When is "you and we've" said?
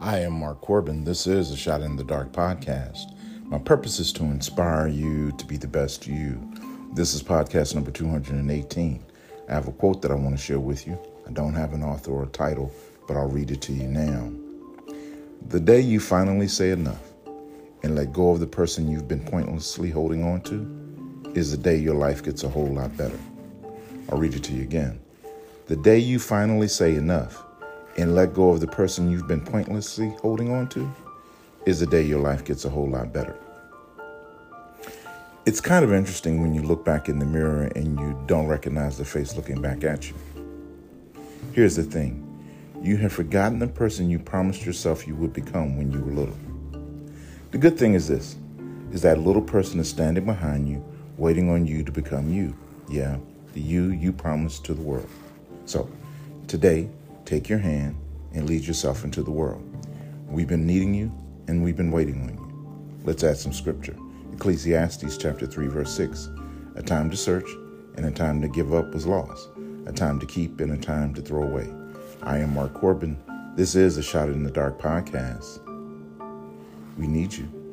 60.94-61.76